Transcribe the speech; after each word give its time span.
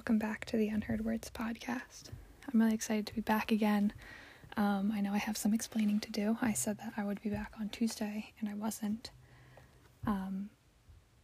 welcome 0.00 0.18
back 0.18 0.46
to 0.46 0.56
the 0.56 0.68
Unheard 0.70 1.04
Words 1.04 1.30
podcast. 1.30 2.04
I'm 2.50 2.58
really 2.58 2.72
excited 2.72 3.06
to 3.08 3.14
be 3.14 3.20
back 3.20 3.52
again. 3.52 3.92
Um, 4.56 4.90
I 4.94 5.02
know 5.02 5.12
I 5.12 5.18
have 5.18 5.36
some 5.36 5.52
explaining 5.52 6.00
to 6.00 6.10
do. 6.10 6.38
I 6.40 6.54
said 6.54 6.78
that 6.78 6.94
I 6.96 7.04
would 7.04 7.20
be 7.20 7.28
back 7.28 7.52
on 7.60 7.68
Tuesday, 7.68 8.32
and 8.40 8.48
I 8.48 8.54
wasn't. 8.54 9.10
Um, 10.06 10.48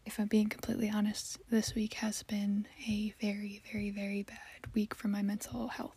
if 0.04 0.18
I'm 0.18 0.26
being 0.26 0.50
completely 0.50 0.90
honest, 0.90 1.38
this 1.48 1.74
week 1.74 1.94
has 1.94 2.22
been 2.24 2.68
a 2.86 3.14
very, 3.18 3.62
very, 3.72 3.88
very 3.88 4.22
bad 4.22 4.74
week 4.74 4.94
for 4.94 5.08
my 5.08 5.22
mental 5.22 5.68
health. 5.68 5.96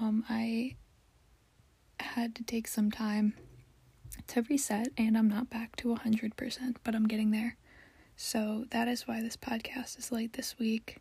Um, 0.00 0.22
I 0.30 0.76
had 1.98 2.36
to 2.36 2.44
take 2.44 2.68
some 2.68 2.92
time 2.92 3.34
to 4.28 4.42
reset, 4.42 4.90
and 4.96 5.18
I'm 5.18 5.28
not 5.28 5.50
back 5.50 5.74
to 5.78 5.88
100%, 5.88 6.76
but 6.84 6.94
I'm 6.94 7.08
getting 7.08 7.32
there. 7.32 7.56
So 8.14 8.66
that 8.70 8.86
is 8.86 9.08
why 9.08 9.22
this 9.22 9.36
podcast 9.36 9.98
is 9.98 10.12
late 10.12 10.34
this 10.34 10.56
week. 10.56 11.00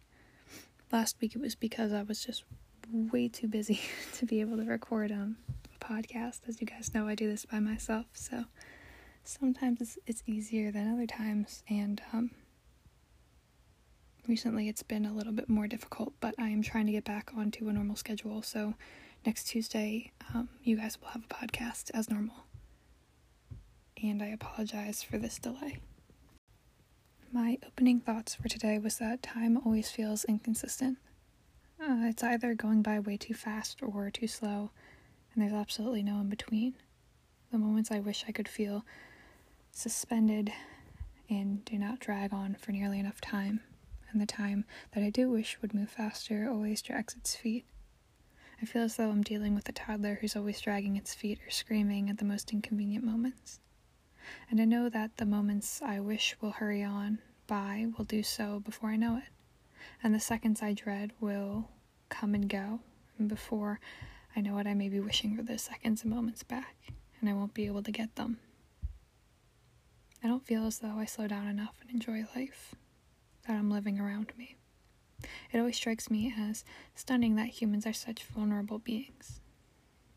Last 0.91 1.17
week 1.21 1.35
it 1.35 1.41
was 1.41 1.55
because 1.55 1.91
I 1.93 2.03
was 2.03 2.23
just 2.23 2.43
way 2.91 3.27
too 3.27 3.47
busy 3.47 3.81
to 4.17 4.25
be 4.25 4.41
able 4.41 4.57
to 4.57 4.63
record 4.63 5.11
um, 5.11 5.37
a 5.75 5.83
podcast. 5.83 6.41
As 6.47 6.61
you 6.61 6.67
guys 6.67 6.93
know, 6.93 7.07
I 7.07 7.15
do 7.15 7.29
this 7.29 7.45
by 7.45 7.59
myself, 7.59 8.05
so 8.13 8.45
sometimes 9.23 9.81
it's, 9.81 9.97
it's 10.05 10.23
easier 10.25 10.71
than 10.71 10.93
other 10.93 11.07
times, 11.07 11.63
and 11.69 12.01
um, 12.13 12.31
recently 14.27 14.69
it's 14.69 14.83
been 14.83 15.05
a 15.05 15.13
little 15.13 15.33
bit 15.33 15.49
more 15.49 15.67
difficult, 15.67 16.13
but 16.19 16.35
I 16.37 16.49
am 16.49 16.61
trying 16.61 16.85
to 16.87 16.91
get 16.91 17.03
back 17.05 17.31
onto 17.35 17.67
a 17.69 17.73
normal 17.73 17.95
schedule. 17.95 18.41
So 18.41 18.75
next 19.25 19.45
Tuesday, 19.45 20.11
um, 20.33 20.49
you 20.63 20.77
guys 20.77 20.99
will 20.99 21.09
have 21.09 21.23
a 21.29 21.33
podcast 21.33 21.91
as 21.93 22.09
normal. 22.09 22.45
And 24.01 24.21
I 24.21 24.27
apologize 24.27 25.01
for 25.03 25.17
this 25.17 25.39
delay. 25.39 25.79
My 27.35 27.57
opening 27.67 27.99
thoughts 27.99 28.33
for 28.33 28.47
today 28.47 28.79
was 28.79 28.97
that 28.99 29.21
time 29.21 29.57
always 29.65 29.91
feels 29.91 30.23
inconsistent. 30.23 30.99
Uh, 31.77 32.07
it's 32.07 32.23
either 32.23 32.55
going 32.55 32.81
by 32.81 32.97
way 33.01 33.17
too 33.17 33.33
fast 33.33 33.83
or 33.83 34.09
too 34.09 34.25
slow, 34.25 34.71
and 35.33 35.43
there's 35.43 35.51
absolutely 35.51 36.01
no 36.01 36.21
in 36.21 36.29
between. 36.29 36.75
The 37.51 37.57
moments 37.57 37.91
I 37.91 37.99
wish 37.99 38.23
I 38.25 38.31
could 38.31 38.47
feel 38.47 38.85
suspended 39.73 40.53
and 41.29 41.65
do 41.65 41.77
not 41.77 41.99
drag 41.99 42.33
on 42.33 42.55
for 42.55 42.71
nearly 42.71 43.01
enough 43.01 43.19
time, 43.19 43.59
and 44.09 44.21
the 44.21 44.25
time 44.25 44.63
that 44.93 45.03
I 45.03 45.09
do 45.09 45.29
wish 45.29 45.61
would 45.61 45.73
move 45.73 45.89
faster 45.89 46.47
always 46.49 46.81
drags 46.81 47.15
its 47.15 47.35
feet. 47.35 47.65
I 48.61 48.65
feel 48.65 48.83
as 48.83 48.95
though 48.95 49.09
I'm 49.09 49.23
dealing 49.23 49.55
with 49.55 49.67
a 49.67 49.73
toddler 49.73 50.19
who's 50.21 50.37
always 50.37 50.61
dragging 50.61 50.95
its 50.95 51.13
feet 51.13 51.41
or 51.45 51.49
screaming 51.49 52.09
at 52.09 52.17
the 52.17 52.23
most 52.23 52.53
inconvenient 52.53 53.03
moments 53.03 53.59
and 54.49 54.59
I 54.61 54.65
know 54.65 54.89
that 54.89 55.17
the 55.17 55.25
moments 55.25 55.81
I 55.81 55.99
wish 55.99 56.35
will 56.41 56.51
hurry 56.51 56.83
on 56.83 57.19
by 57.47 57.87
will 57.97 58.05
do 58.05 58.23
so 58.23 58.59
before 58.59 58.89
I 58.89 58.95
know 58.95 59.17
it, 59.17 59.29
and 60.03 60.13
the 60.13 60.19
seconds 60.19 60.61
I 60.61 60.73
dread 60.73 61.11
will 61.19 61.69
come 62.09 62.33
and 62.33 62.49
go, 62.49 62.79
and 63.17 63.29
before 63.29 63.79
I 64.35 64.41
know 64.41 64.57
it, 64.57 64.67
I 64.67 64.73
may 64.73 64.89
be 64.89 64.99
wishing 64.99 65.35
for 65.35 65.43
those 65.43 65.61
seconds 65.61 66.03
and 66.03 66.11
moments 66.11 66.43
back, 66.43 66.75
and 67.19 67.29
I 67.29 67.33
won't 67.33 67.53
be 67.53 67.65
able 67.65 67.83
to 67.83 67.91
get 67.91 68.15
them. 68.15 68.39
I 70.23 70.27
don't 70.27 70.45
feel 70.45 70.65
as 70.65 70.79
though 70.79 70.97
I 70.97 71.05
slow 71.05 71.27
down 71.27 71.47
enough 71.47 71.75
and 71.81 71.89
enjoy 71.91 72.25
life 72.35 72.73
that 73.47 73.55
I'm 73.55 73.69
living 73.69 73.99
around 73.99 74.33
me. 74.37 74.55
It 75.51 75.59
always 75.59 75.75
strikes 75.75 76.09
me 76.09 76.33
as 76.37 76.65
stunning 76.95 77.35
that 77.35 77.61
humans 77.61 77.85
are 77.85 77.93
such 77.93 78.23
vulnerable 78.23 78.79
beings. 78.79 79.39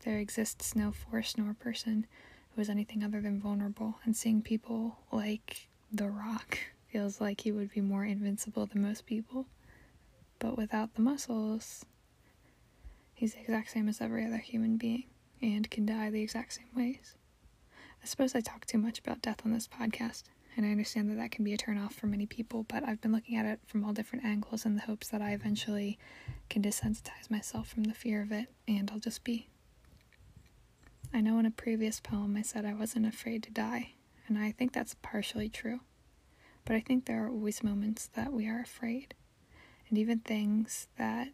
There 0.03 0.17
exists 0.17 0.75
no 0.75 0.91
force 0.91 1.37
nor 1.37 1.53
person 1.53 2.07
is 2.59 2.69
anything 2.69 3.03
other 3.03 3.21
than 3.21 3.39
vulnerable, 3.39 3.99
and 4.03 4.15
seeing 4.15 4.41
people 4.41 4.97
like 5.11 5.67
The 5.91 6.09
Rock 6.09 6.59
feels 6.91 7.21
like 7.21 7.41
he 7.41 7.51
would 7.51 7.71
be 7.71 7.81
more 7.81 8.05
invincible 8.05 8.65
than 8.65 8.81
most 8.81 9.05
people. 9.05 9.45
But 10.39 10.57
without 10.57 10.95
the 10.95 11.01
muscles, 11.01 11.85
he's 13.13 13.33
the 13.33 13.41
exact 13.41 13.71
same 13.71 13.89
as 13.89 14.01
every 14.01 14.25
other 14.25 14.37
human 14.37 14.77
being 14.77 15.05
and 15.41 15.69
can 15.69 15.85
die 15.85 16.09
the 16.09 16.21
exact 16.21 16.53
same 16.53 16.69
ways. 16.75 17.15
I 18.01 18.05
suppose 18.05 18.35
I 18.35 18.41
talk 18.41 18.65
too 18.65 18.77
much 18.77 18.99
about 18.99 19.21
death 19.21 19.41
on 19.45 19.51
this 19.51 19.67
podcast, 19.67 20.23
and 20.55 20.65
I 20.65 20.71
understand 20.71 21.09
that 21.09 21.15
that 21.15 21.31
can 21.31 21.43
be 21.43 21.53
a 21.53 21.57
turnoff 21.57 21.93
for 21.93 22.07
many 22.07 22.25
people, 22.25 22.63
but 22.63 22.83
I've 22.83 23.01
been 23.01 23.11
looking 23.11 23.35
at 23.37 23.45
it 23.45 23.59
from 23.65 23.83
all 23.83 23.93
different 23.93 24.25
angles 24.25 24.65
in 24.65 24.75
the 24.75 24.81
hopes 24.81 25.09
that 25.09 25.21
I 25.21 25.31
eventually 25.31 25.97
can 26.49 26.61
desensitize 26.61 27.29
myself 27.29 27.67
from 27.67 27.83
the 27.83 27.93
fear 27.93 28.21
of 28.21 28.31
it 28.31 28.47
and 28.67 28.89
I'll 28.91 28.99
just 28.99 29.23
be. 29.23 29.47
I 31.13 31.21
know 31.21 31.39
in 31.39 31.45
a 31.45 31.51
previous 31.51 31.99
poem 31.99 32.35
I 32.37 32.43
said 32.43 32.65
I 32.65 32.73
wasn't 32.73 33.07
afraid 33.07 33.43
to 33.43 33.51
die, 33.51 33.93
and 34.27 34.37
I 34.37 34.51
think 34.51 34.73
that's 34.73 34.95
partially 35.01 35.49
true. 35.49 35.79
But 36.65 36.75
I 36.75 36.81
think 36.81 37.05
there 37.05 37.23
are 37.25 37.29
always 37.29 37.63
moments 37.63 38.07
that 38.13 38.31
we 38.31 38.47
are 38.47 38.59
afraid, 38.61 39.15
and 39.89 39.97
even 39.97 40.19
things 40.19 40.87
that 40.97 41.29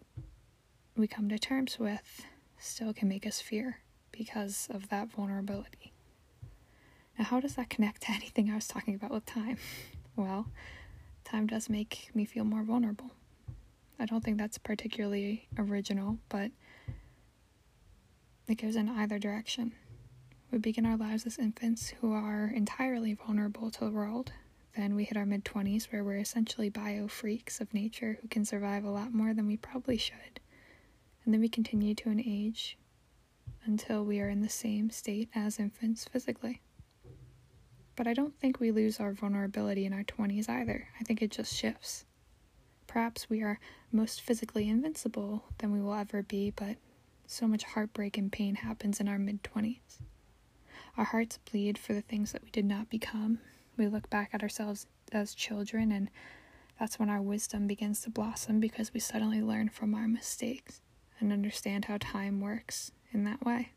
we 0.95 1.07
come 1.07 1.27
to 1.29 1.37
terms 1.37 1.77
with 1.77 2.25
still 2.57 2.93
can 2.93 3.09
make 3.09 3.27
us 3.27 3.41
fear 3.41 3.79
because 4.11 4.67
of 4.71 4.87
that 4.89 5.11
vulnerability. 5.11 5.91
Now, 7.19 7.25
how 7.25 7.39
does 7.41 7.55
that 7.55 7.69
connect 7.69 8.03
to 8.03 8.11
anything 8.13 8.49
I 8.49 8.55
was 8.55 8.67
talking 8.67 8.95
about 8.95 9.11
with 9.11 9.25
time? 9.25 9.57
well, 10.15 10.47
time 11.25 11.47
does 11.47 11.69
make 11.69 12.11
me 12.13 12.23
feel 12.23 12.45
more 12.45 12.63
vulnerable. 12.63 13.11
I 13.99 14.05
don't 14.05 14.23
think 14.23 14.37
that's 14.37 14.57
particularly 14.57 15.47
original, 15.57 16.17
but 16.29 16.51
it 18.47 18.55
goes 18.61 18.75
in 18.75 18.89
either 18.89 19.17
direction. 19.17 19.73
We 20.51 20.59
begin 20.59 20.85
our 20.85 20.97
lives 20.97 21.25
as 21.25 21.39
infants 21.39 21.93
who 21.99 22.13
are 22.13 22.51
entirely 22.53 23.13
vulnerable 23.13 23.71
to 23.71 23.85
the 23.85 23.91
world. 23.91 24.31
Then 24.75 24.95
we 24.95 25.03
hit 25.03 25.17
our 25.17 25.25
mid 25.25 25.43
20s 25.43 25.91
where 25.91 26.03
we're 26.03 26.17
essentially 26.17 26.69
bio 26.69 27.07
freaks 27.07 27.59
of 27.59 27.73
nature 27.73 28.19
who 28.21 28.27
can 28.27 28.45
survive 28.45 28.83
a 28.83 28.89
lot 28.91 29.13
more 29.13 29.33
than 29.33 29.47
we 29.47 29.57
probably 29.57 29.97
should. 29.97 30.39
And 31.23 31.33
then 31.33 31.41
we 31.41 31.49
continue 31.49 31.95
to 31.95 32.09
an 32.09 32.19
age 32.19 32.77
until 33.65 34.05
we 34.05 34.19
are 34.19 34.29
in 34.29 34.41
the 34.41 34.49
same 34.49 34.91
state 34.91 35.29
as 35.33 35.59
infants 35.59 36.05
physically. 36.05 36.61
But 37.95 38.07
I 38.07 38.13
don't 38.13 38.37
think 38.39 38.59
we 38.59 38.71
lose 38.71 38.99
our 38.99 39.13
vulnerability 39.13 39.85
in 39.85 39.93
our 39.93 40.03
20s 40.03 40.49
either. 40.49 40.89
I 40.99 41.03
think 41.03 41.21
it 41.21 41.31
just 41.31 41.53
shifts. 41.55 42.05
Perhaps 42.85 43.29
we 43.29 43.41
are 43.41 43.59
most 43.91 44.21
physically 44.21 44.69
invincible 44.69 45.45
than 45.57 45.71
we 45.71 45.81
will 45.81 45.95
ever 45.95 46.21
be, 46.21 46.51
but 46.51 46.77
so 47.27 47.47
much 47.47 47.63
heartbreak 47.63 48.17
and 48.17 48.31
pain 48.31 48.55
happens 48.55 48.99
in 48.99 49.07
our 49.07 49.19
mid 49.19 49.43
20s. 49.43 49.99
Our 50.97 51.05
hearts 51.05 51.39
bleed 51.51 51.77
for 51.77 51.93
the 51.93 52.01
things 52.01 52.31
that 52.31 52.43
we 52.43 52.51
did 52.51 52.65
not 52.65 52.89
become. 52.89 53.39
We 53.77 53.87
look 53.87 54.09
back 54.09 54.29
at 54.33 54.41
ourselves 54.41 54.87
as 55.11 55.35
children, 55.35 55.91
and 55.91 56.09
that's 56.79 56.99
when 56.99 57.09
our 57.09 57.21
wisdom 57.21 57.67
begins 57.67 58.01
to 58.01 58.09
blossom 58.09 58.59
because 58.59 58.93
we 58.93 58.99
suddenly 58.99 59.41
learn 59.41 59.69
from 59.69 59.93
our 59.93 60.07
mistakes 60.07 60.81
and 61.19 61.33
understand 61.33 61.85
how 61.85 61.97
time 61.99 62.39
works 62.39 62.91
in 63.11 63.23
that 63.25 63.45
way, 63.45 63.71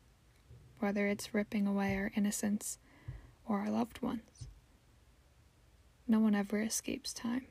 whether 0.79 1.07
it's 1.07 1.33
ripping 1.33 1.67
away 1.67 1.95
our 1.95 2.11
innocence 2.15 2.77
or 3.47 3.59
our 3.59 3.69
loved 3.69 4.01
ones. 4.01 4.47
No 6.07 6.19
one 6.19 6.35
ever 6.35 6.61
escapes 6.61 7.13
time. 7.13 7.45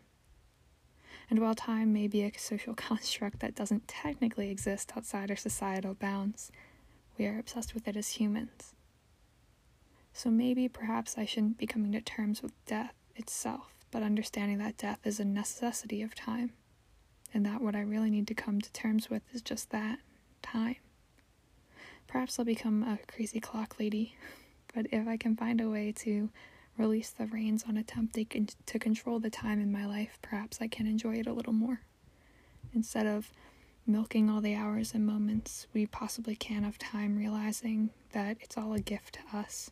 And 1.31 1.41
while 1.41 1.55
time 1.55 1.93
may 1.93 2.09
be 2.09 2.23
a 2.23 2.33
social 2.39 2.75
construct 2.89 3.41
that 3.41 3.55
doesn't 3.55 3.89
technically 3.89 4.51
exist 4.51 4.93
outside 4.97 5.31
our 5.31 5.37
societal 5.37 5.95
bounds, 5.95 6.51
we 7.19 7.27
are 7.27 7.39
obsessed 7.39 7.75
with 7.75 7.87
it 7.89 7.97
as 7.97 8.11
humans. 8.11 8.75
So 10.13 10.31
maybe 10.31 10.69
perhaps 10.69 11.17
I 11.19 11.25
shouldn't 11.27 11.59
be 11.59 11.67
coming 11.67 11.93
to 11.93 12.01
terms 12.01 12.43
with 12.43 12.53
death 12.65 12.95
itself, 13.15 13.75
but 13.91 14.03
understanding 14.03 14.59
that 14.59 14.77
death 14.77 14.99
is 15.05 15.21
a 15.21 15.25
necessity 15.25 16.03
of 16.03 16.15
time, 16.15 16.53
and 17.35 17.45
that 17.45 17.61
what 17.61 17.77
I 17.77 17.81
really 17.81 18.11
need 18.11 18.27
to 18.29 18.35
come 18.35 18.61
to 18.61 18.73
terms 18.73 19.11
with 19.11 19.23
is 19.33 19.43
just 19.43 19.71
that 19.71 19.99
time. 20.43 20.77
Perhaps 22.07 22.39
I'll 22.39 22.45
become 22.45 22.83
a 22.83 22.99
crazy 23.07 23.39
clock 23.39 23.79
lady, 23.79 24.17
but 24.75 24.87
if 24.91 25.07
I 25.07 25.17
can 25.17 25.37
find 25.37 25.61
a 25.61 25.69
way 25.69 25.93
to 25.99 26.31
release 26.79 27.11
the 27.11 27.27
reins 27.27 27.65
on 27.69 27.77
attempting 27.77 28.49
to 28.67 28.79
control 28.79 29.19
the 29.19 29.31
time 29.31 29.61
in 29.61 29.73
my 29.73 29.85
life, 29.85 30.19
perhaps 30.23 30.59
I 30.61 30.69
can 30.69 30.87
enjoy 30.87 31.17
it 31.17 31.27
a 31.27 31.33
little 31.33 31.53
more. 31.53 31.81
Instead 32.73 33.07
of 33.07 33.33
milking 33.87 34.31
all 34.31 34.41
the 34.41 34.55
hours 34.55 34.95
and 34.95 35.05
moments 35.05 35.67
we 35.73 35.87
possibly 35.87 36.37
can 36.37 36.65
of 36.65 36.79
time, 36.79 37.17
realizing 37.17 37.91
that 38.13 38.37
it's 38.41 38.57
all 38.57 38.75
a 38.75 38.81
gift 38.81 39.19
to 39.19 39.37
us. 39.37 39.71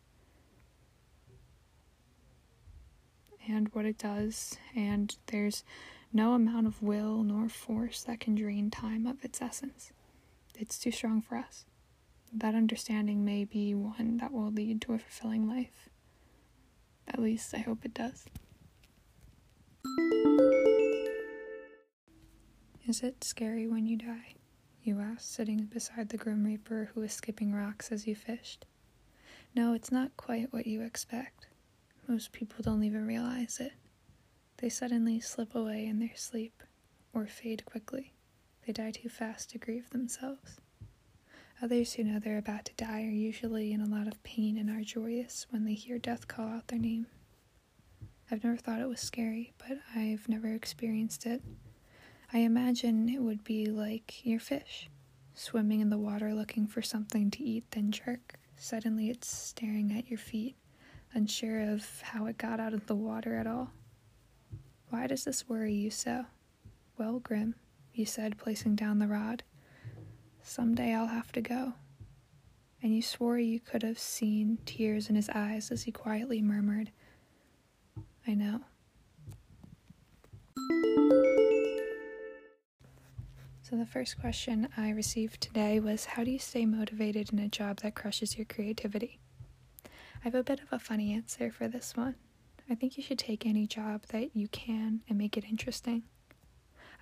And 3.48 3.68
what 3.72 3.84
it 3.86 3.98
does, 3.98 4.56
and 4.74 5.14
there's 5.26 5.62
no 6.12 6.32
amount 6.32 6.66
of 6.66 6.82
will 6.82 7.22
nor 7.22 7.48
force 7.48 8.02
that 8.04 8.18
can 8.18 8.34
drain 8.34 8.70
time 8.70 9.06
of 9.06 9.24
its 9.24 9.40
essence. 9.40 9.92
It's 10.58 10.78
too 10.78 10.90
strong 10.90 11.20
for 11.20 11.36
us. 11.36 11.64
That 12.32 12.54
understanding 12.54 13.24
may 13.24 13.44
be 13.44 13.74
one 13.74 14.16
that 14.16 14.32
will 14.32 14.50
lead 14.50 14.80
to 14.82 14.94
a 14.94 14.98
fulfilling 14.98 15.48
life. 15.48 15.88
At 17.08 17.18
least 17.20 17.54
I 17.54 17.58
hope 17.58 17.84
it 17.84 17.94
does. 17.94 18.26
Is 22.86 23.02
it 23.02 23.24
scary 23.24 23.66
when 23.66 23.86
you 23.86 23.96
die? 23.96 24.34
You 24.82 25.00
asked, 25.00 25.32
sitting 25.32 25.64
beside 25.64 26.08
the 26.10 26.16
Grim 26.16 26.44
Reaper 26.44 26.90
who 26.94 27.00
was 27.00 27.12
skipping 27.12 27.52
rocks 27.52 27.90
as 27.90 28.06
you 28.06 28.14
fished. 28.14 28.64
No, 29.54 29.72
it's 29.72 29.90
not 29.90 30.16
quite 30.16 30.52
what 30.52 30.66
you 30.66 30.82
expect. 30.82 31.48
Most 32.06 32.30
people 32.32 32.62
don't 32.62 32.84
even 32.84 33.06
realize 33.06 33.58
it. 33.58 33.72
They 34.58 34.68
suddenly 34.68 35.18
slip 35.20 35.54
away 35.54 35.86
in 35.86 35.98
their 35.98 36.14
sleep, 36.14 36.62
or 37.12 37.26
fade 37.26 37.64
quickly. 37.64 38.12
They 38.66 38.72
die 38.72 38.92
too 38.92 39.08
fast 39.08 39.50
to 39.50 39.58
grieve 39.58 39.90
themselves. 39.90 40.60
Others 41.62 41.94
who 41.94 42.04
know 42.04 42.18
they're 42.18 42.36
about 42.36 42.66
to 42.66 42.74
die 42.74 43.02
are 43.02 43.10
usually 43.10 43.72
in 43.72 43.80
a 43.80 43.86
lot 43.86 44.06
of 44.06 44.22
pain 44.22 44.58
and 44.58 44.68
are 44.68 44.84
joyous 44.84 45.46
when 45.50 45.64
they 45.64 45.72
hear 45.72 45.98
death 45.98 46.28
call 46.28 46.48
out 46.48 46.68
their 46.68 46.78
name. 46.78 47.06
I've 48.30 48.44
never 48.44 48.56
thought 48.58 48.80
it 48.80 48.88
was 48.88 49.00
scary, 49.00 49.54
but 49.56 49.78
I've 49.94 50.28
never 50.28 50.48
experienced 50.48 51.24
it. 51.24 51.42
I 52.32 52.38
imagine 52.38 53.08
it 53.08 53.22
would 53.22 53.42
be 53.42 53.66
like 53.66 54.26
your 54.26 54.40
fish, 54.40 54.90
swimming 55.34 55.80
in 55.80 55.90
the 55.90 55.96
water 55.96 56.34
looking 56.34 56.66
for 56.66 56.82
something 56.82 57.30
to 57.30 57.42
eat, 57.42 57.70
then 57.70 57.90
jerk. 57.90 58.34
Suddenly 58.56 59.08
it's 59.08 59.28
staring 59.28 59.96
at 59.96 60.08
your 60.10 60.18
feet, 60.18 60.56
unsure 61.14 61.60
of 61.72 62.02
how 62.02 62.26
it 62.26 62.36
got 62.36 62.60
out 62.60 62.74
of 62.74 62.86
the 62.86 62.94
water 62.94 63.34
at 63.36 63.46
all. 63.46 63.70
Why 64.90 65.06
does 65.06 65.24
this 65.24 65.48
worry 65.48 65.72
you 65.72 65.90
so? 65.90 66.26
Well, 66.98 67.20
Grim, 67.20 67.54
you 67.94 68.04
said, 68.06 68.38
placing 68.38 68.76
down 68.76 68.98
the 68.98 69.06
rod. 69.06 69.42
Someday 70.48 70.94
I'll 70.94 71.08
have 71.08 71.32
to 71.32 71.40
go. 71.40 71.72
And 72.80 72.94
you 72.94 73.02
swore 73.02 73.36
you 73.36 73.58
could 73.58 73.82
have 73.82 73.98
seen 73.98 74.58
tears 74.64 75.10
in 75.10 75.16
his 75.16 75.28
eyes 75.30 75.72
as 75.72 75.82
he 75.82 75.90
quietly 75.92 76.40
murmured, 76.40 76.92
I 78.28 78.34
know. 78.34 78.60
So, 83.62 83.74
the 83.74 83.86
first 83.86 84.20
question 84.20 84.68
I 84.76 84.90
received 84.90 85.40
today 85.40 85.80
was 85.80 86.04
How 86.04 86.22
do 86.22 86.30
you 86.30 86.38
stay 86.38 86.64
motivated 86.64 87.32
in 87.32 87.40
a 87.40 87.48
job 87.48 87.80
that 87.80 87.96
crushes 87.96 88.38
your 88.38 88.44
creativity? 88.46 89.18
I 89.84 89.88
have 90.22 90.36
a 90.36 90.44
bit 90.44 90.60
of 90.60 90.72
a 90.72 90.78
funny 90.78 91.12
answer 91.12 91.50
for 91.50 91.66
this 91.66 91.96
one. 91.96 92.14
I 92.70 92.76
think 92.76 92.96
you 92.96 93.02
should 93.02 93.18
take 93.18 93.44
any 93.44 93.66
job 93.66 94.04
that 94.10 94.36
you 94.36 94.46
can 94.46 95.00
and 95.08 95.18
make 95.18 95.36
it 95.36 95.44
interesting. 95.44 96.04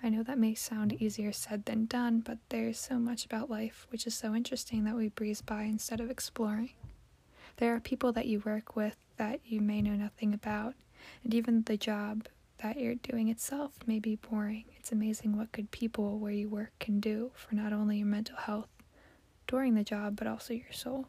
I 0.03 0.09
know 0.09 0.23
that 0.23 0.37
may 0.37 0.53
sound 0.55 1.01
easier 1.01 1.31
said 1.31 1.65
than 1.65 1.85
done, 1.85 2.19
but 2.19 2.37
there's 2.49 2.79
so 2.79 2.99
much 2.99 3.25
about 3.25 3.49
life 3.49 3.87
which 3.89 4.05
is 4.05 4.13
so 4.13 4.35
interesting 4.35 4.83
that 4.83 4.95
we 4.95 5.09
breeze 5.09 5.41
by 5.41 5.63
instead 5.63 5.99
of 5.99 6.09
exploring. 6.11 6.73
There 7.57 7.73
are 7.73 7.79
people 7.79 8.11
that 8.13 8.27
you 8.27 8.41
work 8.45 8.75
with 8.75 8.97
that 9.17 9.39
you 9.45 9.61
may 9.61 9.81
know 9.81 9.95
nothing 9.95 10.33
about, 10.33 10.75
and 11.23 11.33
even 11.33 11.63
the 11.63 11.77
job 11.77 12.27
that 12.57 12.77
you're 12.77 12.95
doing 12.95 13.29
itself 13.29 13.79
may 13.85 13.99
be 13.99 14.15
boring. 14.15 14.65
It's 14.77 14.91
amazing 14.91 15.37
what 15.37 15.51
good 15.51 15.71
people 15.71 16.19
where 16.19 16.31
you 16.31 16.49
work 16.49 16.71
can 16.79 16.99
do 16.99 17.31
for 17.33 17.55
not 17.55 17.73
only 17.73 17.97
your 17.97 18.07
mental 18.07 18.37
health 18.37 18.69
during 19.47 19.75
the 19.75 19.83
job, 19.83 20.15
but 20.15 20.27
also 20.27 20.53
your 20.53 20.71
soul. 20.71 21.07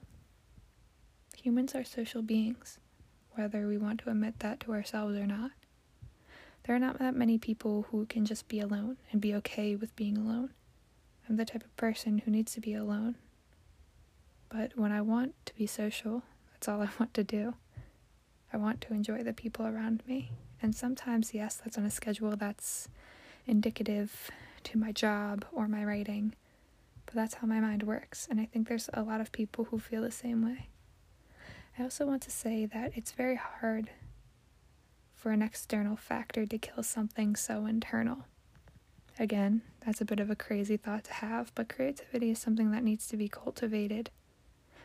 Humans 1.43 1.75
are 1.75 1.85
social 1.85 2.23
beings, 2.23 2.79
whether 3.33 3.67
we 3.67 3.79
want 3.79 4.01
to 4.01 4.11
admit 4.11 4.39
that 4.41 4.61
to 4.61 4.73
ourselves 4.73 5.17
or 5.17 5.27
not. 5.27 5.53
There 6.67 6.75
are 6.75 6.81
not 6.81 6.99
that 6.99 7.15
many 7.15 7.39
people 7.39 7.87
who 7.91 8.07
can 8.07 8.25
just 8.25 8.49
be 8.49 8.59
alone 8.59 8.97
and 9.13 9.21
be 9.21 9.35
okay 9.37 9.77
with 9.77 9.95
being 9.95 10.19
alone. 10.19 10.51
I'm 11.29 11.37
the 11.37 11.45
type 11.45 11.63
of 11.63 11.77
person 11.77 12.19
who 12.19 12.31
needs 12.33 12.55
to 12.55 12.61
be 12.61 12.75
alone. 12.75 13.15
But 14.49 14.77
when 14.77 14.91
I 14.91 15.01
want 15.01 15.35
to 15.47 15.55
be 15.55 15.67
social, 15.67 16.25
that's 16.53 16.67
all 16.67 16.83
I 16.83 16.89
want 16.99 17.15
to 17.15 17.23
do. 17.23 17.55
I 18.53 18.57
want 18.57 18.81
to 18.83 18.95
enjoy 18.95 19.23
the 19.23 19.33
people 19.33 19.65
around 19.65 20.03
me. 20.09 20.33
And 20.61 20.75
sometimes, 20.75 21.35
yes, 21.35 21.61
that's 21.63 21.79
on 21.79 21.85
a 21.85 21.91
schedule 21.91 22.35
that's 22.35 22.89
indicative 23.47 24.31
to 24.65 24.79
my 24.79 24.91
job 24.91 25.45
or 25.53 25.69
my 25.69 25.85
writing. 25.85 26.35
But 27.05 27.15
that's 27.15 27.35
how 27.35 27.47
my 27.47 27.61
mind 27.61 27.85
works. 27.85 28.27
And 28.29 28.41
I 28.41 28.47
think 28.47 28.67
there's 28.67 28.91
a 28.93 29.03
lot 29.03 29.21
of 29.21 29.31
people 29.31 29.67
who 29.67 29.79
feel 29.79 30.03
the 30.03 30.11
same 30.11 30.45
way. 30.45 30.69
I 31.79 31.85
also 31.85 32.07
want 32.07 32.23
to 32.23 32.31
say 32.31 32.67
that 32.67 32.93
it's 32.97 33.13
very 33.13 33.37
hard 33.37 33.91
for 35.27 35.33
an 35.33 35.43
external 35.43 35.97
factor 35.97 36.47
to 36.47 36.57
kill 36.57 36.85
something 36.85 37.35
so 37.35 37.67
internal. 37.67 38.27
Again, 39.19 39.63
that's 39.85 40.01
a 40.01 40.05
bit 40.05 40.21
of 40.21 40.31
a 40.31 40.37
crazy 40.37 40.77
thought 40.77 41.03
to 41.03 41.15
have, 41.15 41.53
but 41.57 41.69
creativity 41.69 42.31
is 42.31 42.39
something 42.39 42.71
that 42.71 42.85
needs 42.85 43.09
to 43.09 43.17
be 43.17 43.27
cultivated. 43.29 44.11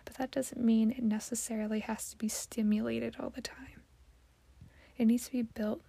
But 0.04 0.16
that 0.16 0.32
doesn't 0.32 0.60
mean 0.60 0.90
it 0.90 1.04
necessarily 1.04 1.82
has 1.82 2.10
to 2.10 2.18
be 2.18 2.28
stimulated 2.28 3.18
all 3.20 3.30
the 3.30 3.44
time. 3.44 3.84
It 4.98 5.06
needs 5.06 5.28
to 5.28 5.32
be 5.32 5.44
built, 5.44 5.84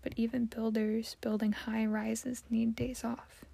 but 0.00 0.12
even 0.14 0.44
builders 0.44 1.16
building 1.20 1.50
high 1.50 1.84
rises 1.84 2.44
need 2.48 2.76
days 2.76 3.02
off. 3.02 3.44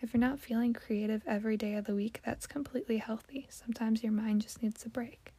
If 0.00 0.14
you're 0.14 0.20
not 0.22 0.40
feeling 0.40 0.72
creative 0.72 1.20
every 1.26 1.58
day 1.58 1.74
of 1.74 1.84
the 1.84 1.94
week, 1.94 2.22
that's 2.24 2.46
completely 2.46 2.96
healthy. 2.96 3.48
Sometimes 3.50 4.02
your 4.02 4.12
mind 4.12 4.40
just 4.40 4.62
needs 4.62 4.82
a 4.86 4.88
break. 4.88 5.34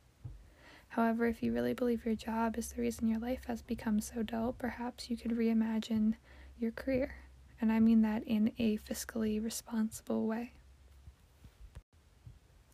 However, 0.92 1.26
if 1.26 1.42
you 1.42 1.54
really 1.54 1.74
believe 1.74 2.06
your 2.06 2.16
job 2.16 2.58
is 2.58 2.74
the 2.74 2.82
reason 2.82 3.08
your 3.08 3.20
life 3.20 3.46
has 3.48 3.62
become 3.62 4.02
so 4.02 4.24
dull, 4.24 4.52
perhaps 4.52 5.10
you 5.10 5.16
could 5.16 5.32
reimagine 5.32 6.16
your 6.60 6.72
career. 6.72 7.16
And 7.62 7.72
I 7.72 7.80
mean 7.80 8.02
that 8.02 8.24
in 8.26 8.52
a 8.60 8.78
fiscally 8.78 9.42
responsible 9.42 10.28
way. 10.28 10.52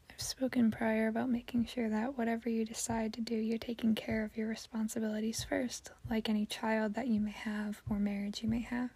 I've 0.09 0.19
spoken 0.19 0.71
prior 0.71 1.07
about 1.07 1.29
making 1.29 1.67
sure 1.67 1.89
that 1.89 2.17
whatever 2.17 2.49
you 2.49 2.65
decide 2.65 3.13
to 3.13 3.21
do, 3.21 3.35
you're 3.35 3.59
taking 3.59 3.93
care 3.93 4.25
of 4.25 4.35
your 4.35 4.47
responsibilities 4.47 5.43
first, 5.47 5.91
like 6.09 6.27
any 6.27 6.47
child 6.47 6.95
that 6.95 7.07
you 7.07 7.19
may 7.19 7.29
have 7.29 7.83
or 7.87 7.99
marriage 7.99 8.41
you 8.41 8.49
may 8.49 8.61
have. 8.61 8.89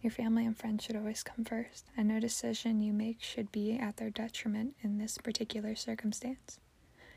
Your 0.00 0.12
family 0.12 0.46
and 0.46 0.56
friends 0.56 0.84
should 0.84 0.96
always 0.96 1.22
come 1.22 1.44
first, 1.44 1.84
and 1.94 2.08
no 2.08 2.18
decision 2.18 2.80
you 2.80 2.94
make 2.94 3.20
should 3.20 3.52
be 3.52 3.78
at 3.78 3.98
their 3.98 4.08
detriment 4.08 4.76
in 4.80 4.96
this 4.96 5.18
particular 5.18 5.74
circumstance. 5.74 6.58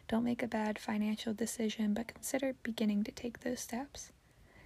Don't 0.07 0.23
make 0.23 0.43
a 0.43 0.47
bad 0.47 0.77
financial 0.77 1.33
decision, 1.33 1.93
but 1.93 2.07
consider 2.07 2.55
beginning 2.61 3.03
to 3.05 3.11
take 3.11 3.39
those 3.39 3.61
steps. 3.61 4.11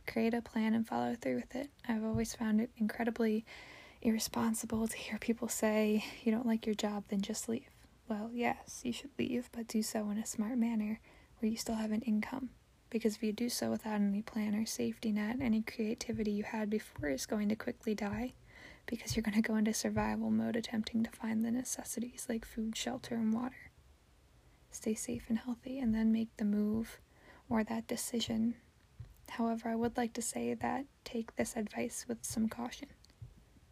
Create 0.08 0.34
a 0.34 0.42
plan 0.42 0.74
and 0.74 0.88
follow 0.88 1.16
through 1.16 1.36
with 1.36 1.56
it. 1.56 1.70
I've 1.88 2.04
always 2.04 2.34
found 2.34 2.60
it 2.60 2.72
incredibly 2.78 3.46
irresponsible 4.02 4.88
to 4.88 4.98
hear 4.98 5.18
people 5.20 5.48
say, 5.48 6.06
You 6.24 6.32
don't 6.32 6.46
like 6.48 6.66
your 6.66 6.76
job, 6.76 7.04
then 7.10 7.22
just 7.22 7.48
leave. 7.48 7.70
Well, 8.08 8.32
yes, 8.34 8.82
you 8.84 8.94
should 8.94 9.12
leave, 9.20 9.50
but 9.52 9.68
do 9.68 9.84
so 9.84 10.10
in 10.10 10.18
a 10.18 10.26
smart 10.26 10.58
manner 10.58 11.00
where 11.40 11.52
you 11.52 11.58
still 11.58 11.76
have 11.76 11.92
an 11.92 12.02
income. 12.02 12.50
Because 12.90 13.18
if 13.18 13.24
you 13.24 13.34
do 13.34 13.50
so 13.50 13.70
without 13.70 13.96
any 13.96 14.22
plan 14.22 14.56
or 14.56 14.66
safety 14.66 15.12
net, 15.12 15.38
any 15.42 15.62
creativity 15.62 16.32
you 16.32 16.44
had 16.44 16.70
before 16.70 17.10
is 17.10 17.26
going 17.26 17.50
to 17.50 17.56
quickly 17.56 17.94
die 17.94 18.34
because 18.86 19.16
you're 19.16 19.24
going 19.24 19.36
to 19.36 19.42
go 19.42 19.58
into 19.58 19.74
survival 19.74 20.32
mode 20.32 20.56
attempting 20.56 21.04
to 21.04 21.12
find 21.12 21.44
the 21.44 21.52
necessities 21.52 22.26
like 22.30 22.46
food, 22.46 22.78
shelter, 22.78 23.16
and 23.16 23.34
water 23.34 23.67
stay 24.72 24.94
safe 24.96 25.26
and 25.30 25.40
healthy, 25.40 25.80
and 25.80 25.94
then 25.94 26.12
make 26.12 26.36
the 26.38 26.46
move 26.46 27.00
or 27.50 27.64
that 27.64 27.88
decision. 27.88 28.56
However, 29.30 29.70
I 29.70 29.76
would 29.76 29.98
like 29.98 30.14
to 30.14 30.22
say 30.22 30.54
that 30.54 30.86
take 31.04 31.36
this 31.36 31.56
advice 31.56 32.06
with 32.08 32.24
some 32.24 32.48
caution. 32.48 32.88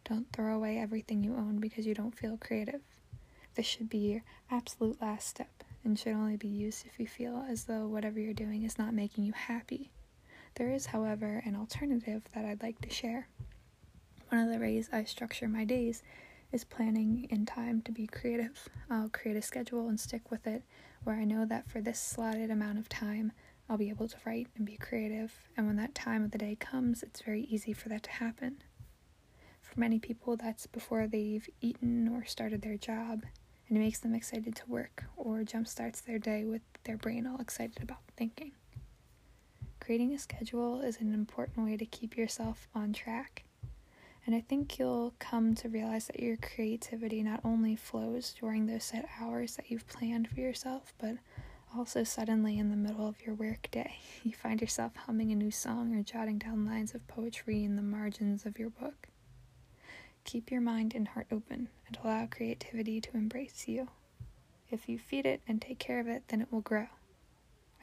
Don't 0.08 0.30
throw 0.32 0.54
away 0.54 0.78
everything 0.78 1.24
you 1.24 1.34
own 1.34 1.58
because 1.58 1.86
you 1.86 1.94
don't 1.94 2.16
feel 2.16 2.36
creative. 2.36 2.82
This 3.54 3.66
should 3.66 3.88
be 3.88 3.98
your 3.98 4.22
absolute 4.50 5.00
last 5.00 5.28
step 5.28 5.64
and 5.82 5.98
should 5.98 6.12
only 6.12 6.36
be 6.36 6.48
used 6.48 6.86
if 6.86 7.00
you 7.00 7.06
feel 7.06 7.44
as 7.48 7.64
though 7.64 7.86
whatever 7.86 8.20
you're 8.20 8.34
doing 8.34 8.64
is 8.64 8.78
not 8.78 8.94
making 8.94 9.24
you 9.24 9.32
happy. 9.32 9.90
There 10.56 10.70
is, 10.70 10.86
however, 10.86 11.42
an 11.44 11.56
alternative 11.56 12.22
that 12.34 12.44
I'd 12.44 12.62
like 12.62 12.80
to 12.82 12.90
share. 12.90 13.28
One 14.28 14.40
of 14.40 14.52
the 14.52 14.58
ways 14.58 14.88
I 14.92 15.04
structure 15.04 15.48
my 15.48 15.64
days 15.64 16.02
is 16.52 16.64
planning 16.64 17.26
in 17.30 17.46
time 17.46 17.82
to 17.82 17.92
be 17.92 18.06
creative. 18.06 18.68
I'll 18.90 19.08
create 19.08 19.36
a 19.36 19.42
schedule 19.42 19.88
and 19.88 19.98
stick 19.98 20.30
with 20.30 20.46
it 20.46 20.62
where 21.06 21.16
I 21.16 21.24
know 21.24 21.44
that 21.44 21.70
for 21.70 21.80
this 21.80 22.00
slotted 22.00 22.50
amount 22.50 22.78
of 22.78 22.88
time, 22.88 23.30
I'll 23.70 23.76
be 23.76 23.90
able 23.90 24.08
to 24.08 24.16
write 24.24 24.48
and 24.56 24.66
be 24.66 24.76
creative, 24.76 25.32
and 25.56 25.66
when 25.68 25.76
that 25.76 25.94
time 25.94 26.24
of 26.24 26.32
the 26.32 26.38
day 26.38 26.56
comes, 26.56 27.04
it's 27.04 27.22
very 27.22 27.42
easy 27.42 27.72
for 27.72 27.88
that 27.88 28.02
to 28.02 28.10
happen. 28.10 28.56
For 29.62 29.78
many 29.78 30.00
people, 30.00 30.36
that's 30.36 30.66
before 30.66 31.06
they've 31.06 31.48
eaten 31.60 32.08
or 32.08 32.24
started 32.24 32.62
their 32.62 32.76
job, 32.76 33.22
and 33.68 33.78
it 33.78 33.80
makes 33.80 34.00
them 34.00 34.16
excited 34.16 34.56
to 34.56 34.66
work 34.66 35.04
or 35.16 35.38
jumpstarts 35.44 36.02
their 36.02 36.18
day 36.18 36.44
with 36.44 36.62
their 36.82 36.96
brain 36.96 37.24
all 37.24 37.40
excited 37.40 37.80
about 37.80 38.02
thinking. 38.16 38.50
Creating 39.78 40.12
a 40.12 40.18
schedule 40.18 40.80
is 40.80 41.00
an 41.00 41.14
important 41.14 41.64
way 41.64 41.76
to 41.76 41.86
keep 41.86 42.16
yourself 42.16 42.66
on 42.74 42.92
track 42.92 43.44
and 44.26 44.34
I 44.34 44.40
think 44.40 44.78
you'll 44.78 45.14
come 45.20 45.54
to 45.54 45.68
realize 45.68 46.08
that 46.08 46.18
your 46.18 46.36
creativity 46.36 47.22
not 47.22 47.40
only 47.44 47.76
flows 47.76 48.34
during 48.38 48.66
those 48.66 48.82
set 48.82 49.08
hours 49.20 49.54
that 49.54 49.70
you've 49.70 49.86
planned 49.86 50.28
for 50.28 50.40
yourself, 50.40 50.92
but 50.98 51.14
also 51.76 52.02
suddenly 52.02 52.58
in 52.58 52.70
the 52.70 52.76
middle 52.76 53.06
of 53.06 53.24
your 53.24 53.36
workday, 53.36 53.96
you 54.24 54.32
find 54.32 54.60
yourself 54.60 54.96
humming 54.96 55.30
a 55.30 55.36
new 55.36 55.52
song 55.52 55.94
or 55.94 56.02
jotting 56.02 56.38
down 56.38 56.66
lines 56.66 56.92
of 56.92 57.06
poetry 57.06 57.62
in 57.62 57.76
the 57.76 57.82
margins 57.82 58.44
of 58.44 58.58
your 58.58 58.70
book. 58.70 59.08
Keep 60.24 60.50
your 60.50 60.60
mind 60.60 60.92
and 60.96 61.06
heart 61.06 61.28
open 61.30 61.68
and 61.86 61.98
allow 62.02 62.26
creativity 62.26 63.00
to 63.00 63.10
embrace 63.14 63.68
you. 63.68 63.88
If 64.72 64.88
you 64.88 64.98
feed 64.98 65.24
it 65.24 65.40
and 65.46 65.62
take 65.62 65.78
care 65.78 66.00
of 66.00 66.08
it, 66.08 66.24
then 66.28 66.40
it 66.40 66.48
will 66.50 66.62
grow. 66.62 66.88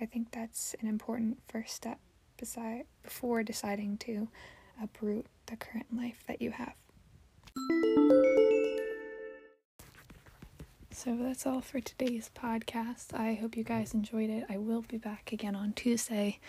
I 0.01 0.05
think 0.05 0.31
that's 0.31 0.75
an 0.81 0.89
important 0.89 1.37
first 1.47 1.73
step 1.73 1.99
beside, 2.35 2.83
before 3.01 3.43
deciding 3.43 3.97
to 3.99 4.27
uproot 4.81 5.25
the 5.47 5.55
current 5.55 5.87
life 5.95 6.23
that 6.27 6.41
you 6.41 6.51
have. 6.51 6.73
So 10.91 11.17
that's 11.19 11.45
all 11.45 11.61
for 11.61 11.79
today's 11.79 12.29
podcast. 12.35 13.13
I 13.13 13.33
hope 13.33 13.57
you 13.57 13.63
guys 13.63 13.93
enjoyed 13.93 14.29
it. 14.29 14.45
I 14.49 14.57
will 14.57 14.81
be 14.81 14.97
back 14.97 15.31
again 15.31 15.55
on 15.55 15.73
Tuesday 15.73 16.39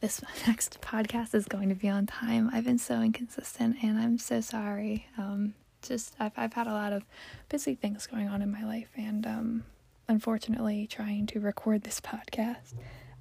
this 0.00 0.22
next 0.46 0.80
podcast 0.80 1.34
is 1.34 1.46
going 1.46 1.68
to 1.68 1.74
be 1.74 1.88
on 1.88 2.06
time. 2.06 2.50
I've 2.52 2.64
been 2.64 2.78
so 2.78 3.00
inconsistent 3.00 3.76
and 3.82 3.98
I'm 3.98 4.18
so 4.18 4.40
sorry. 4.40 5.06
Um, 5.16 5.54
just 5.82 6.14
I've 6.18 6.32
I've 6.36 6.52
had 6.54 6.66
a 6.66 6.72
lot 6.72 6.92
of 6.92 7.04
busy 7.48 7.74
things 7.74 8.06
going 8.06 8.28
on 8.28 8.42
in 8.42 8.50
my 8.50 8.64
life 8.64 8.90
and 8.96 9.26
um, 9.26 9.64
unfortunately 10.08 10.86
trying 10.86 11.26
to 11.28 11.40
record 11.40 11.82
this 11.82 12.00
podcast 12.00 12.74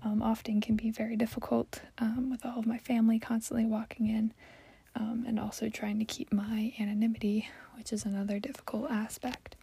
um, 0.08 0.22
often 0.22 0.62
can 0.62 0.76
be 0.76 0.90
very 0.90 1.18
difficult 1.18 1.82
um, 1.98 2.30
with 2.30 2.46
all 2.46 2.60
of 2.60 2.66
my 2.66 2.78
family 2.78 3.20
constantly 3.20 3.66
walking 3.66 4.08
in 4.08 4.34
um, 4.96 5.26
and 5.28 5.40
also 5.40 5.70
trying 5.70 6.00
to 6.00 6.06
keep 6.06 6.32
my 6.32 6.74
anonymity, 6.80 7.50
which 7.76 7.92
is 7.92 8.06
another 8.06 8.40
difficult 8.40 8.90
aspect. 8.90 9.56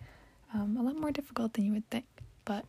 Um, 0.52 0.76
a 0.78 0.82
lot 0.82 0.96
more 0.96 1.10
difficult 1.10 1.54
than 1.54 1.64
you 1.64 1.72
would 1.72 1.88
think, 1.90 2.04
but 2.44 2.64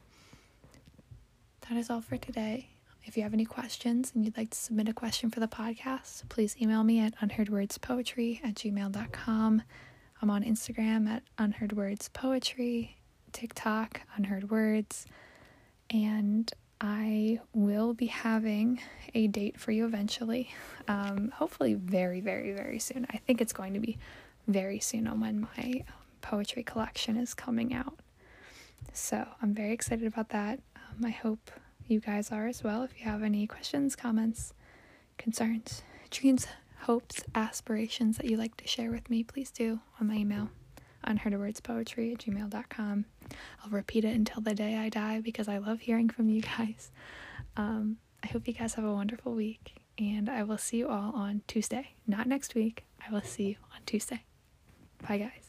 that 1.68 1.78
is 1.78 1.90
all 1.90 2.02
for 2.02 2.18
today. 2.18 2.70
If 3.04 3.18
you 3.18 3.24
have 3.24 3.34
any 3.34 3.46
questions 3.46 4.12
and 4.16 4.26
you'd 4.26 4.38
like 4.38 4.52
to 4.52 4.58
submit 4.58 4.90
a 4.90 4.94
question 4.94 5.30
for 5.30 5.40
the 5.42 5.48
podcast, 5.48 6.28
please 6.30 6.56
email 6.60 6.84
me 6.84 7.00
at 7.00 7.16
unheardwordspoetry 7.20 8.44
at 8.44 8.56
gmail.com. 8.56 9.62
I'm 10.22 10.30
on 10.30 10.44
Instagram 10.44 11.08
at 11.08 11.24
unheardwordspoetry, 11.38 12.92
TikTok, 13.32 14.02
unheard 14.16 14.50
words, 14.50 15.06
and 15.92 16.52
I 16.82 17.40
will 17.54 17.94
be 17.94 18.08
having 18.08 18.82
a 19.14 19.28
date 19.28 19.60
for 19.60 19.72
you 19.72 19.86
eventually. 19.86 20.50
Um, 20.88 21.32
hopefully, 21.34 21.74
very, 21.74 22.20
very, 22.20 22.52
very 22.52 22.80
soon. 22.80 23.08
I 23.10 23.18
think 23.18 23.42
it's 23.42 23.54
going 23.54 23.74
to 23.74 23.80
be 23.80 23.98
very 24.48 24.80
soon 24.80 25.08
on 25.08 25.20
when 25.22 25.42
my 25.42 25.84
um, 25.88 25.94
poetry 26.22 26.64
collection 26.64 27.18
is 27.18 27.34
coming 27.34 27.74
out. 27.74 28.00
So 28.94 29.26
I'm 29.42 29.54
very 29.54 29.72
excited 29.72 30.06
about 30.06 30.30
that. 30.30 30.60
Um, 30.76 31.06
I 31.06 31.10
hope 31.12 31.52
you 31.88 32.00
guys 32.00 32.32
are 32.32 32.48
as 32.48 32.64
well. 32.64 32.84
If 32.84 33.00
you 33.00 33.06
have 33.06 33.24
any 33.24 33.48
questions, 33.48 33.96
comments, 33.96 34.54
concerns, 35.18 35.82
dreams, 36.10 36.48
hopes, 36.82 37.24
aspirations 37.34 38.18
that 38.18 38.26
you'd 38.26 38.40
like 38.40 38.58
to 38.58 38.68
share 38.68 38.92
with 38.92 39.10
me, 39.10 39.24
please 39.24 39.50
do 39.52 39.80
on 40.00 40.08
my 40.08 40.16
email 40.16 40.50
unheardwordspoetry 41.06 42.14
at 42.14 42.20
gmail.com. 42.20 43.06
I'll 43.64 43.70
repeat 43.72 44.06
it 44.06 44.16
until 44.16 44.42
the 44.42 44.54
day 44.54 44.78
I 44.78 44.90
die 44.90 45.22
because 45.22 45.48
I 45.48 45.58
love 45.58 45.82
hearing 45.82 46.10
from 46.10 46.30
you 46.30 46.42
guys. 46.42 46.92
Um, 47.58 47.98
I 48.24 48.28
hope 48.28 48.48
you 48.48 48.54
guys 48.54 48.74
have 48.76 48.86
a 48.86 48.94
wonderful 48.94 49.34
week, 49.34 49.76
and 49.98 50.30
I 50.30 50.44
will 50.44 50.58
see 50.58 50.78
you 50.78 50.88
all 50.90 51.14
on 51.16 51.42
Tuesday. 51.48 51.92
Not 52.08 52.28
next 52.28 52.56
week, 52.56 52.84
I 53.08 53.12
will 53.12 53.22
see 53.22 53.44
you 53.50 53.56
on 53.74 53.82
Tuesday. 53.86 54.24
Bye, 55.08 55.18
guys. 55.20 55.45